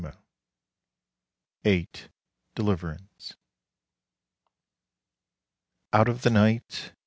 VIII. 1.63 1.87
DELIVERANCE 2.55 3.33
Out 5.93 6.09
of 6.09 6.23
the 6.23 6.31
Night! 6.31 6.93